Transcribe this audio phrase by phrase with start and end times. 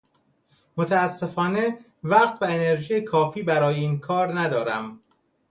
[0.77, 4.99] متأسفانه وقت و انرژی کافی برای این کار ندارم.